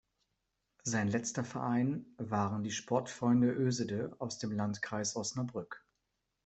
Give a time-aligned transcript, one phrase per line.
[0.81, 5.85] Sein letzter Verein waren die Sportfreunde Oesede aus dem Landkreis Osnabrück.